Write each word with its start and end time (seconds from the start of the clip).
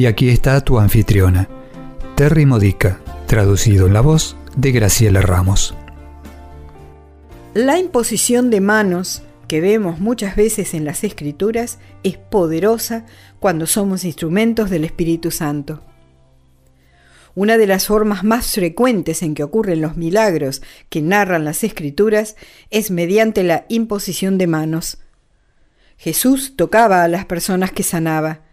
Y 0.00 0.06
aquí 0.06 0.30
está 0.30 0.62
tu 0.62 0.78
anfitriona, 0.78 1.46
Terry 2.14 2.46
Modica, 2.46 3.00
traducido 3.26 3.86
en 3.86 3.92
la 3.92 4.00
voz 4.00 4.34
de 4.56 4.72
Graciela 4.72 5.20
Ramos. 5.20 5.74
La 7.52 7.78
imposición 7.78 8.48
de 8.48 8.62
manos 8.62 9.20
que 9.46 9.60
vemos 9.60 10.00
muchas 10.00 10.36
veces 10.36 10.72
en 10.72 10.86
las 10.86 11.04
escrituras 11.04 11.80
es 12.02 12.16
poderosa 12.16 13.04
cuando 13.40 13.66
somos 13.66 14.04
instrumentos 14.04 14.70
del 14.70 14.86
Espíritu 14.86 15.30
Santo. 15.30 15.82
Una 17.34 17.58
de 17.58 17.66
las 17.66 17.86
formas 17.86 18.24
más 18.24 18.54
frecuentes 18.54 19.22
en 19.22 19.34
que 19.34 19.42
ocurren 19.42 19.82
los 19.82 19.98
milagros 19.98 20.62
que 20.88 21.02
narran 21.02 21.44
las 21.44 21.62
escrituras 21.62 22.36
es 22.70 22.90
mediante 22.90 23.42
la 23.42 23.66
imposición 23.68 24.38
de 24.38 24.46
manos. 24.46 24.96
Jesús 25.98 26.56
tocaba 26.56 27.04
a 27.04 27.08
las 27.08 27.26
personas 27.26 27.70
que 27.70 27.82
sanaba, 27.82 28.48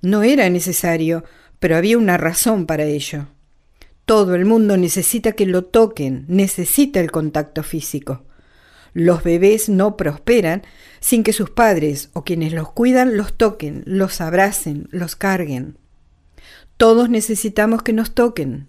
no 0.00 0.22
era 0.22 0.48
necesario, 0.50 1.24
pero 1.58 1.76
había 1.76 1.98
una 1.98 2.16
razón 2.16 2.66
para 2.66 2.84
ello. 2.84 3.26
Todo 4.04 4.34
el 4.34 4.44
mundo 4.44 4.76
necesita 4.76 5.32
que 5.32 5.46
lo 5.46 5.64
toquen, 5.64 6.24
necesita 6.28 7.00
el 7.00 7.10
contacto 7.10 7.62
físico. 7.62 8.22
Los 8.92 9.24
bebés 9.24 9.68
no 9.68 9.96
prosperan 9.96 10.62
sin 11.00 11.22
que 11.22 11.32
sus 11.32 11.50
padres 11.50 12.10
o 12.12 12.24
quienes 12.24 12.52
los 12.52 12.70
cuidan 12.72 13.16
los 13.16 13.36
toquen, 13.36 13.82
los 13.84 14.20
abracen, 14.20 14.88
los 14.90 15.16
carguen. 15.16 15.76
Todos 16.76 17.10
necesitamos 17.10 17.82
que 17.82 17.92
nos 17.92 18.14
toquen. 18.14 18.68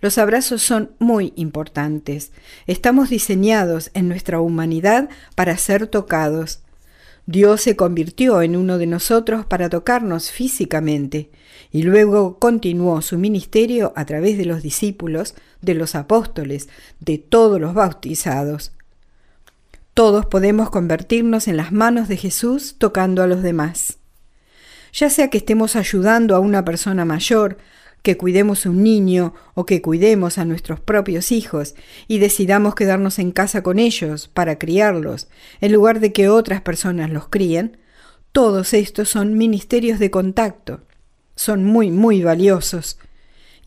Los 0.00 0.18
abrazos 0.18 0.62
son 0.62 0.92
muy 0.98 1.32
importantes. 1.36 2.32
Estamos 2.66 3.10
diseñados 3.10 3.90
en 3.92 4.08
nuestra 4.08 4.40
humanidad 4.40 5.10
para 5.34 5.56
ser 5.56 5.86
tocados. 5.88 6.62
Dios 7.26 7.60
se 7.60 7.76
convirtió 7.76 8.42
en 8.42 8.56
uno 8.56 8.78
de 8.78 8.86
nosotros 8.86 9.46
para 9.46 9.68
tocarnos 9.68 10.30
físicamente 10.30 11.30
y 11.70 11.82
luego 11.82 12.38
continuó 12.38 13.00
su 13.02 13.18
ministerio 13.18 13.92
a 13.96 14.04
través 14.04 14.38
de 14.38 14.44
los 14.44 14.62
discípulos, 14.62 15.34
de 15.60 15.74
los 15.74 15.94
apóstoles, 15.94 16.68
de 16.98 17.18
todos 17.18 17.60
los 17.60 17.74
bautizados. 17.74 18.72
Todos 19.94 20.26
podemos 20.26 20.70
convertirnos 20.70 21.46
en 21.46 21.56
las 21.56 21.72
manos 21.72 22.08
de 22.08 22.16
Jesús 22.16 22.76
tocando 22.78 23.22
a 23.22 23.26
los 23.26 23.42
demás. 23.42 23.98
Ya 24.92 25.10
sea 25.10 25.30
que 25.30 25.38
estemos 25.38 25.76
ayudando 25.76 26.34
a 26.34 26.40
una 26.40 26.64
persona 26.64 27.04
mayor, 27.04 27.58
que 28.02 28.16
cuidemos 28.16 28.66
un 28.66 28.82
niño 28.82 29.34
o 29.54 29.66
que 29.66 29.82
cuidemos 29.82 30.38
a 30.38 30.44
nuestros 30.44 30.80
propios 30.80 31.32
hijos 31.32 31.74
y 32.08 32.18
decidamos 32.18 32.74
quedarnos 32.74 33.18
en 33.18 33.30
casa 33.30 33.62
con 33.62 33.78
ellos 33.78 34.28
para 34.28 34.58
criarlos, 34.58 35.28
en 35.60 35.72
lugar 35.72 36.00
de 36.00 36.12
que 36.12 36.28
otras 36.28 36.62
personas 36.62 37.10
los 37.10 37.28
críen, 37.28 37.78
todos 38.32 38.74
estos 38.74 39.08
son 39.08 39.36
ministerios 39.36 39.98
de 39.98 40.10
contacto. 40.10 40.82
Son 41.34 41.64
muy, 41.64 41.90
muy 41.90 42.22
valiosos. 42.22 42.98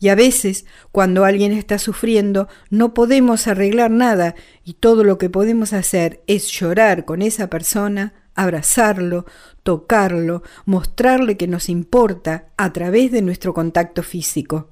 Y 0.00 0.08
a 0.08 0.14
veces, 0.14 0.64
cuando 0.90 1.24
alguien 1.24 1.52
está 1.52 1.78
sufriendo, 1.78 2.48
no 2.70 2.94
podemos 2.94 3.46
arreglar 3.46 3.90
nada 3.90 4.34
y 4.64 4.74
todo 4.74 5.04
lo 5.04 5.18
que 5.18 5.30
podemos 5.30 5.72
hacer 5.72 6.22
es 6.26 6.48
llorar 6.48 7.04
con 7.04 7.22
esa 7.22 7.48
persona, 7.48 8.12
abrazarlo, 8.34 9.26
tocarlo, 9.62 10.42
mostrarle 10.64 11.36
que 11.36 11.48
nos 11.48 11.68
importa 11.68 12.48
a 12.56 12.72
través 12.72 13.12
de 13.12 13.22
nuestro 13.22 13.54
contacto 13.54 14.02
físico. 14.02 14.70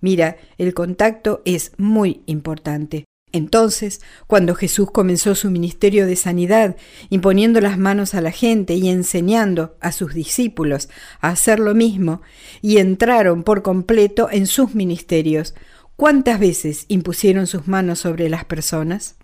Mira, 0.00 0.36
el 0.58 0.74
contacto 0.74 1.42
es 1.44 1.72
muy 1.78 2.22
importante. 2.26 3.04
Entonces, 3.32 4.00
cuando 4.26 4.54
Jesús 4.54 4.90
comenzó 4.90 5.34
su 5.34 5.50
ministerio 5.50 6.06
de 6.06 6.16
sanidad, 6.16 6.76
imponiendo 7.10 7.60
las 7.60 7.76
manos 7.76 8.14
a 8.14 8.20
la 8.20 8.30
gente 8.30 8.74
y 8.74 8.88
enseñando 8.88 9.76
a 9.80 9.92
sus 9.92 10.14
discípulos 10.14 10.88
a 11.20 11.28
hacer 11.30 11.58
lo 11.58 11.74
mismo, 11.74 12.22
y 12.62 12.78
entraron 12.78 13.42
por 13.42 13.62
completo 13.62 14.28
en 14.30 14.46
sus 14.46 14.74
ministerios, 14.74 15.54
¿cuántas 15.96 16.38
veces 16.40 16.86
impusieron 16.88 17.46
sus 17.46 17.66
manos 17.66 17.98
sobre 17.98 18.30
las 18.30 18.44
personas? 18.44 19.16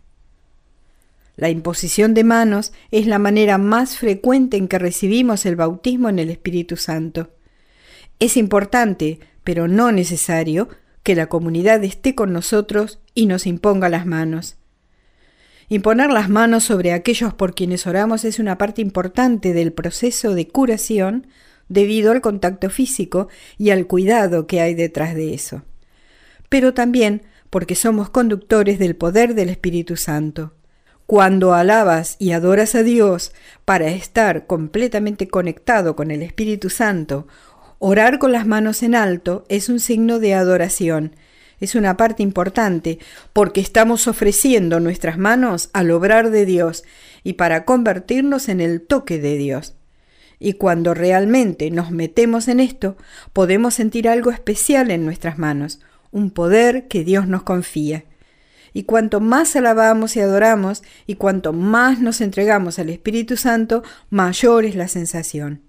La 1.43 1.51
imposición 1.51 2.15
de 2.15 2.23
manos 2.23 2.73
es 2.93 3.09
la 3.09 3.19
manera 3.19 3.59
más 3.59 3.97
frecuente 3.97 4.57
en 4.57 4.69
que 4.69 4.79
recibimos 4.79 5.45
el 5.45 5.57
bautismo 5.57 6.09
en 6.09 6.21
el 6.21 6.31
Espíritu 6.31 6.77
Santo. 6.77 7.31
Es 8.21 8.37
importante, 8.37 9.19
pero 9.43 9.67
no 9.67 9.91
necesario, 9.91 10.69
que 11.03 11.17
la 11.17 11.27
comunidad 11.27 11.83
esté 11.83 12.15
con 12.15 12.33
nosotros 12.33 13.01
y 13.13 13.27
nos 13.27 13.49
imponga 13.49 13.89
las 13.89 14.07
manos. 14.07 14.55
Imponer 15.69 16.13
las 16.13 16.29
manos 16.29 16.63
sobre 16.63 16.93
aquellos 16.93 17.35
por 17.35 17.57
quienes 17.57 17.89
oramos 17.89 18.25
es 18.25 18.39
una 18.39 18.57
parte 18.57 18.81
importante 18.81 19.53
del 19.53 19.73
proceso 19.73 20.37
de 20.37 20.47
curación 20.47 21.27
debido 21.69 22.13
al 22.13 22.21
contacto 22.21 22.71
físico 22.71 23.27
y 23.59 23.71
al 23.71 23.89
cuidado 23.89 24.47
que 24.47 24.61
hay 24.61 24.75
detrás 24.75 25.17
de 25.17 25.35
eso. 25.35 25.65
Pero 26.49 26.73
también 26.73 27.23
porque 27.51 27.75
somos 27.75 28.11
conductores 28.11 28.79
del 28.79 28.95
poder 28.95 29.35
del 29.35 29.49
Espíritu 29.49 29.97
Santo. 29.97 30.53
Cuando 31.07 31.53
alabas 31.53 32.17
y 32.19 32.33
adoras 32.33 32.75
a 32.75 32.83
Dios 32.83 33.33
para 33.65 33.89
estar 33.89 34.47
completamente 34.47 35.29
conectado 35.29 35.97
con 35.97 36.11
el 36.11 36.23
Espíritu 36.23 36.71
Santo, 36.71 37.27
orar 37.79 38.19
con 38.19 38.33
las 38.33 38.47
manos 38.47 38.83
en 38.83 38.95
alto 38.95 39.45
es 39.49 39.69
un 39.69 39.81
signo 39.81 40.21
de 40.21 40.35
adoración. 40.35 41.17
Es 41.61 41.75
una 41.75 41.97
parte 41.97 42.23
importante 42.23 42.99
porque 43.33 43.61
estamos 43.61 44.09
ofreciendo 44.09 44.81
nuestras 44.81 45.19
manos 45.19 45.71
al 45.73 45.91
obrar 45.91 46.31
de 46.31 46.47
Dios 46.47 46.83
y 47.25 47.35
para 47.35 47.65
convertirnos 47.65 48.49
en 48.49 48.61
el 48.61 48.81
toque 48.81 49.21
de 49.21 49.37
Dios. 49.37 49.75
Y 50.39 50.55
cuando 50.55 50.93
realmente 50.93 51.71
nos 51.71 51.93
metemos 51.93 52.49
en 52.49 52.59
esto, 52.59 52.97
podemos 53.33 53.75
sentir 53.75 54.09
algo 54.09 54.33
especial 54.33 54.91
en 54.91 55.05
nuestras 55.05 55.39
manos, 55.39 55.81
un 56.11 56.33
poder 56.33 56.89
que 56.89 57.05
Dios 57.05 57.29
nos 57.29 57.45
confía. 57.45 58.05
Y 58.73 58.85
cuanto 58.85 59.21
más 59.21 59.55
alabamos 59.57 60.17
y 60.17 60.21
adoramos, 60.21 60.83
y 61.07 61.17
cuanto 61.17 61.53
más 61.53 62.01
nos 62.01 62.21
entregamos 62.21 62.79
al 62.79 62.89
Espíritu 62.89 63.37
Santo, 63.37 63.83
mayor 64.11 64.65
es 64.65 64.75
la 64.75 64.89
sensación. 64.89 65.63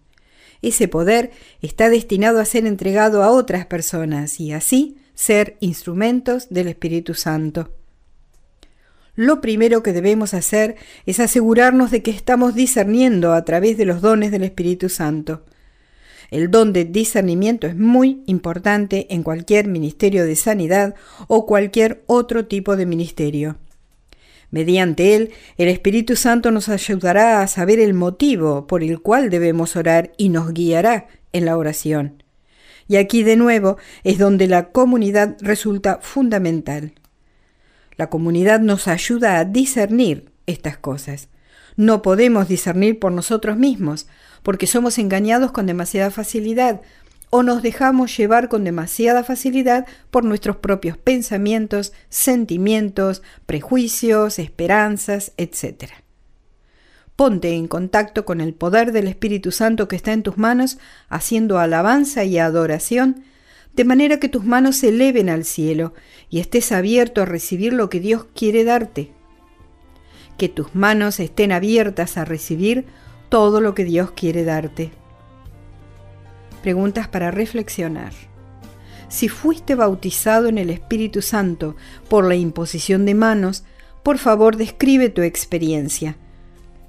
Ese 0.62 0.88
poder 0.88 1.31
está 1.62 1.90
destinado 1.90 2.40
a 2.40 2.46
ser 2.46 2.66
entregado 2.66 3.22
a 3.22 3.30
otras 3.30 3.66
personas 3.66 4.40
y 4.40 4.53
así 4.53 4.97
ser 5.13 5.58
instrumentos 5.59 6.47
del 6.50 6.69
Espíritu 6.69 7.13
Santo. 7.13 7.72
Lo 9.16 9.42
primero 9.42 9.84
que 9.84 9.94
debemos 9.94 10.34
hacer 10.34 10.75
es 11.06 11.19
asegurarnos 11.19 11.92
de 11.92 12.02
que 12.02 12.12
estamos 12.12 12.56
discerniendo 12.56 13.34
a 13.34 13.46
través 13.46 13.78
de 13.78 13.86
los 13.86 14.02
dones 14.02 14.31
del 14.31 14.44
Espíritu 14.44 14.90
Santo. 14.90 15.44
El 16.33 16.49
don 16.49 16.73
de 16.73 16.83
discernimiento 16.83 17.67
es 17.67 17.77
muy 17.77 18.23
importante 18.25 19.05
en 19.13 19.21
cualquier 19.21 19.67
ministerio 19.67 20.25
de 20.25 20.35
sanidad 20.35 20.95
o 21.27 21.45
cualquier 21.45 22.03
otro 22.07 22.47
tipo 22.47 22.75
de 22.75 22.88
ministerio. 22.88 23.57
Mediante 24.49 25.16
él, 25.16 25.29
el 25.57 25.67
Espíritu 25.67 26.16
Santo 26.16 26.49
nos 26.49 26.69
ayudará 26.69 27.41
a 27.41 27.47
saber 27.47 27.79
el 27.79 27.94
motivo 27.94 28.65
por 28.65 28.81
el 28.81 29.00
cual 29.00 29.30
debemos 29.30 29.75
orar 29.75 30.12
y 30.18 30.30
nos 30.30 30.56
guiará 30.56 31.06
en 31.33 31.45
la 31.45 31.56
oración. 31.56 32.24
Y 32.88 32.95
aquí 32.95 33.21
de 33.21 33.36
nuevo 33.36 33.77
es 34.03 34.18
donde 34.18 34.47
la 34.47 34.71
comunidad 34.71 35.38
resulta 35.39 36.00
fundamental. 36.01 36.94
La 37.95 38.09
comunidad 38.09 38.59
nos 38.59 38.88
ayuda 38.88 39.38
a 39.38 39.45
discernir 39.45 40.31
estas 40.47 40.77
cosas. 40.79 41.29
No 41.75 42.01
podemos 42.01 42.47
discernir 42.47 43.00
por 43.00 43.12
nosotros 43.12 43.56
mismos, 43.56 44.07
porque 44.44 44.68
somos 44.68 44.98
engañados 45.00 45.51
con 45.51 45.66
demasiada 45.66 46.12
facilidad 46.12 46.81
o 47.36 47.42
nos 47.42 47.63
dejamos 47.63 48.16
llevar 48.16 48.48
con 48.48 48.63
demasiada 48.63 49.24
facilidad 49.24 49.88
por 50.12 50.24
nuestros 50.24 50.57
propios 50.57 50.98
pensamientos, 50.98 51.92
sentimientos, 52.10 53.24
prejuicios, 53.48 54.38
esperanzas, 54.38 55.31
etc. 55.38 55.94
Ponte 57.16 57.54
en 57.54 57.68
contacto 57.68 58.24
con 58.24 58.40
el 58.40 58.54
poder 58.54 58.92
del 58.92 59.07
Espíritu 59.07 59.51
Santo 59.51 59.88
que 59.88 59.95
está 59.95 60.13
en 60.13 60.22
tus 60.22 60.38
manos, 60.38 60.78
haciendo 61.10 61.57
alabanza 61.57 62.24
y 62.24 62.38
adoración, 62.38 63.24
de 63.74 63.84
manera 63.84 64.19
que 64.19 64.30
tus 64.30 64.46
manos 64.46 64.75
se 64.75 64.89
eleven 64.89 65.30
al 65.30 65.44
cielo 65.44 65.96
y 66.30 66.39
estés 66.39 66.72
abierto 66.72 67.24
a 67.24 67.25
recibir 67.25 67.74
lo 67.74 67.89
que 67.89 68.00
Dios 68.00 68.28
quiere 68.36 68.63
darte. 68.63 69.12
Que 70.38 70.50
tus 70.50 70.75
manos 70.75 71.19
estén 71.19 71.51
abiertas 71.51 72.18
a 72.18 72.25
recibir 72.25 72.86
todo 73.33 73.62
lo 73.62 73.74
que 73.74 73.83
Dios 73.83 74.12
quiere 74.12 74.44
darte. 74.44 74.91
Preguntas 76.62 77.07
para 77.07 77.31
reflexionar. 77.31 78.13
Si 79.09 79.27
fuiste 79.27 79.74
bautizado 79.74 80.50
en 80.50 80.59
el 80.59 80.69
Espíritu 80.69 81.24
Santo 81.24 81.75
por 82.09 82.27
la 82.27 82.35
imposición 82.35 83.07
de 83.07 83.15
manos, 83.15 83.63
por 84.03 84.19
favor 84.19 84.56
describe 84.56 85.09
tu 85.09 85.24
experiencia. 85.24 86.15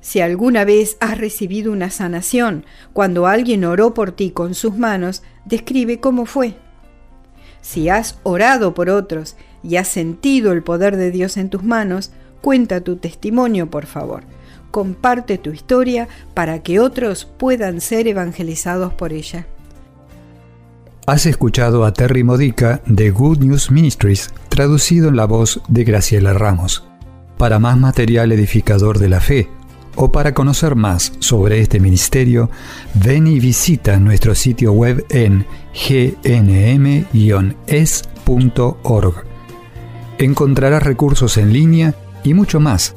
Si 0.03 0.21
alguna 0.21 0.67
vez 0.67 0.99
has 1.01 1.17
recibido 1.17 1.73
una 1.73 1.89
sanación 1.89 2.67
cuando 2.93 3.27
alguien 3.27 3.65
oró 3.65 3.95
por 3.95 4.13
ti 4.13 4.31
con 4.31 4.55
sus 4.55 4.77
manos, 4.77 5.23
describe 5.47 5.99
cómo 5.99 6.27
fue. 6.27 6.57
Si 7.63 7.89
has 7.89 8.19
orado 8.23 8.75
por 8.75 8.91
otros 8.91 9.37
y 9.63 9.77
has 9.77 9.89
sentido 9.89 10.53
el 10.53 10.63
poder 10.63 10.99
de 10.99 11.11
Dios 11.11 11.39
en 11.39 11.49
tus 11.49 11.63
manos, 11.63 12.11
cuenta 12.43 12.83
tu 12.83 12.97
testimonio, 12.97 13.71
por 13.71 13.87
favor. 13.87 14.25
Comparte 14.75 15.39
tu 15.39 15.51
historia 15.53 16.09
para 16.35 16.65
que 16.65 16.81
otros 16.81 17.27
puedan 17.27 17.81
ser 17.81 18.09
evangelizados 18.09 18.93
por 18.93 19.13
ella. 19.13 19.47
Has 21.07 21.27
escuchado 21.27 21.85
a 21.85 21.93
Terry 21.93 22.25
Modica 22.25 22.83
de 22.85 23.11
Good 23.11 23.39
News 23.39 23.71
Ministries, 23.71 24.35
traducido 24.49 25.11
en 25.11 25.15
la 25.15 25.27
voz 25.27 25.61
de 25.69 25.85
Graciela 25.85 26.33
Ramos. 26.33 26.83
Para 27.39 27.61
más 27.61 27.79
material 27.79 28.33
edificador 28.33 28.99
de 28.99 29.09
la 29.09 29.21
fe, 29.21 29.49
o 29.95 30.11
para 30.11 30.35
conocer 30.35 30.75
más 30.75 31.13
sobre 31.21 31.61
este 31.61 31.79
ministerio, 31.79 32.51
ven 32.95 33.29
y 33.29 33.39
visita 33.39 34.01
nuestro 34.01 34.35
sitio 34.35 34.73
web 34.73 35.07
en 35.09 35.47
gnm-es.org. 35.73 36.75
Encontrarás 40.19 40.83
recursos 40.83 41.37
en 41.37 41.53
línea 41.53 41.95
y 42.25 42.35
mucho 42.35 42.59
más 42.59 42.97